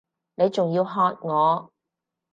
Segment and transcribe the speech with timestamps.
[0.33, 1.71] 你仲要喝我！